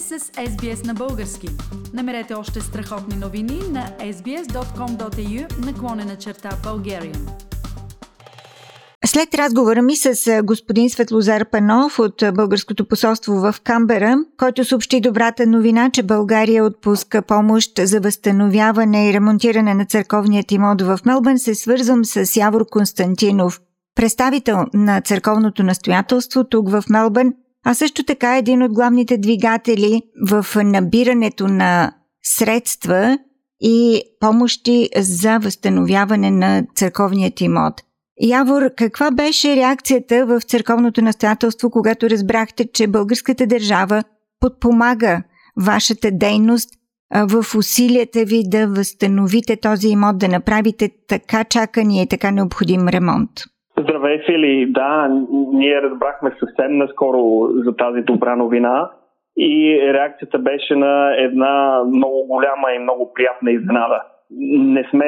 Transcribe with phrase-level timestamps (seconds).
[0.00, 1.48] сте с SBS на български.
[1.94, 7.18] Намерете още страхотни новини на sbs.com.au наклонена черта Bulgarian.
[9.06, 15.46] След разговора ми с господин Светлозар Панов от Българското посолство в Камбера, който съобщи добрата
[15.46, 21.54] новина, че България отпуска помощ за възстановяване и ремонтиране на църковният имот в Мелбън, се
[21.54, 23.60] свързвам с Явор Константинов,
[23.94, 27.32] представител на църковното настоятелство тук в Мелбън,
[27.64, 31.92] а също така един от главните двигатели в набирането на
[32.22, 33.18] средства
[33.60, 37.82] и помощи за възстановяване на църковният имот.
[38.20, 44.04] Явор, каква беше реакцията в църковното настоятелство, когато разбрахте, че българската държава
[44.40, 45.22] подпомага
[45.56, 46.70] вашата дейност
[47.14, 53.30] в усилията ви да възстановите този имот, да направите така чакания и така необходим ремонт?
[53.78, 54.66] Здравей, Фили!
[54.66, 55.08] Да,
[55.52, 58.90] ние разбрахме съвсем наскоро за тази добра новина
[59.36, 64.02] и реакцията беше на една много голяма и много приятна изненада.
[64.30, 65.06] Не сме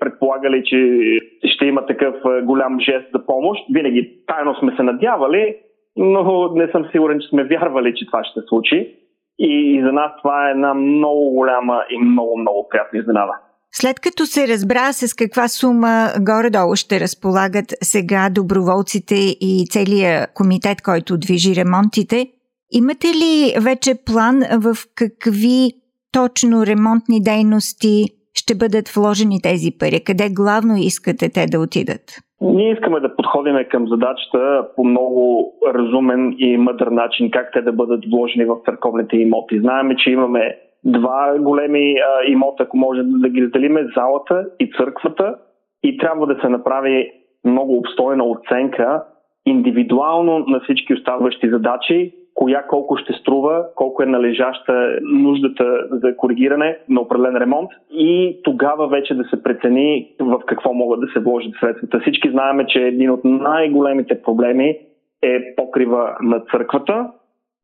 [0.00, 1.00] предполагали, че
[1.44, 3.64] ще има такъв голям жест за помощ.
[3.74, 5.56] Винаги тайно сме се надявали,
[5.96, 8.96] но не съм сигурен, че сме вярвали, че това ще се случи.
[9.38, 13.32] И за нас това е една много голяма и много, много приятна изненада.
[13.72, 20.82] След като се разбра с каква сума горе-долу ще разполагат сега доброволците и целият комитет,
[20.82, 22.26] който движи ремонтите,
[22.72, 25.72] имате ли вече план в какви
[26.12, 28.04] точно ремонтни дейности
[28.34, 30.04] ще бъдат вложени тези пари?
[30.04, 32.04] Къде главно искате те да отидат?
[32.40, 37.72] Ние искаме да подходим към задачата по много разумен и мъдър начин, как те да
[37.72, 39.60] бъдат вложени в църковните имоти.
[39.60, 45.34] Знаеме, че имаме два големи а, имота, ако може да ги разделиме, залата и църквата.
[45.82, 47.12] И трябва да се направи
[47.44, 49.04] много обстойна оценка
[49.46, 56.78] индивидуално на всички оставащи задачи, коя колко ще струва, колко е належаща нуждата за коригиране
[56.88, 57.70] на определен ремонт.
[57.90, 62.00] И тогава вече да се прецени в какво могат да се вложат средствата.
[62.00, 64.78] Всички знаеме, че един от най-големите проблеми
[65.22, 67.10] е покрива на църквата,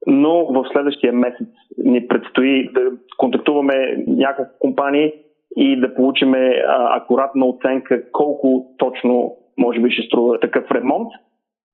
[0.07, 2.81] но в следващия месец ни предстои да
[3.17, 5.13] контактуваме няколко компании
[5.57, 6.35] и да получим
[6.69, 11.09] акуратна оценка колко точно може би ще струва такъв ремонт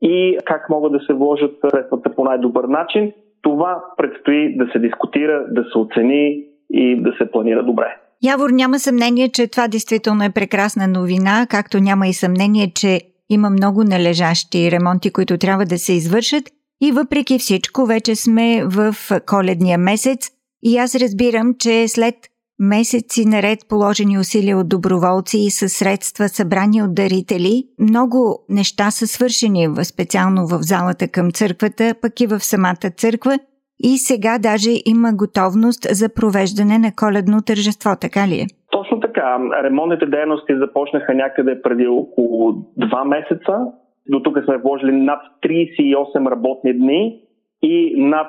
[0.02, 3.12] и как могат да се вложат средствата по най-добър начин.
[3.42, 7.96] Това предстои да се дискутира, да се оцени и да се планира добре.
[8.22, 13.00] Явор, няма съмнение, че това действително е прекрасна новина, както няма и съмнение, че
[13.30, 16.44] има много належащи ремонти, които трябва да се извършат
[16.86, 18.94] и въпреки всичко, вече сме в
[19.26, 20.30] коледния месец
[20.62, 22.14] и аз разбирам, че след
[22.58, 29.06] месеци наред положени усилия от доброволци и със средства събрани от дарители, много неща са
[29.06, 33.38] свършени, специално в залата към църквата, пък и в самата църква
[33.84, 38.46] и сега даже има готовност за провеждане на коледно тържество, така ли е?
[38.70, 39.38] Точно така.
[39.64, 43.54] Ремонтните дейности започнаха някъде преди около два месеца
[44.08, 47.20] до тук сме вложили над 38 работни дни
[47.62, 48.26] и над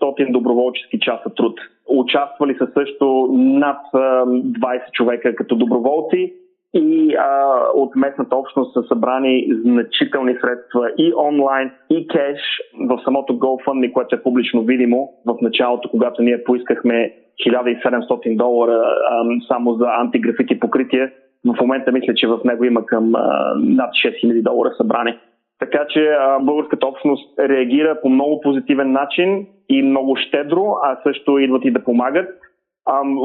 [0.00, 1.60] 600 доброволчески часа труд.
[1.88, 6.32] Участвали са също над 20 човека като доброволци
[6.74, 12.40] и а, от местната общност са събрани значителни средства и онлайн, и кеш
[12.88, 17.14] в самото GoFundMe, което е публично видимо в началото, когато ние поискахме
[17.46, 21.12] 1700 долара а, само за антиграфити покритие
[21.46, 23.10] в момента мисля, че в него има към
[23.56, 25.18] над 6000 долара събрани.
[25.58, 31.64] Така че българската общност реагира по много позитивен начин и много щедро, а също идват
[31.64, 32.28] и да помагат.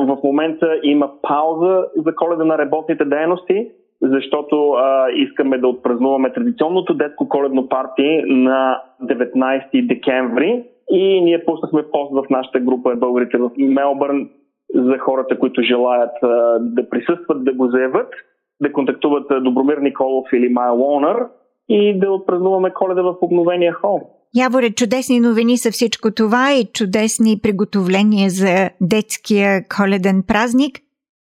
[0.08, 3.68] В момента има пауза за коледа на работните дейности,
[4.02, 4.76] защото
[5.16, 12.30] искаме да отпразнуваме традиционното детско коледно парти на 19 декември и ние пуснахме пост в
[12.30, 14.30] нашата група българите в Мелбърн
[14.76, 16.12] за хората, които желаят
[16.60, 18.14] да присъстват, да го заявят,
[18.62, 21.28] да контактуват Добромир Николов или Майя Лонър
[21.70, 24.02] и да отпразнуваме коледа в обновения хол.
[24.36, 30.80] Яворе, чудесни новини са всичко това и чудесни приготовления за детския коледен празник.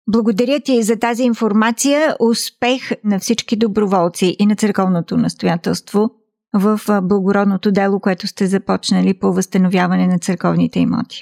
[0.07, 2.15] Благодаря ти за тази информация.
[2.19, 6.09] Успех на всички доброволци и на църковното настоятелство
[6.53, 11.21] в благородното дело, което сте започнали по възстановяване на църковните имоти.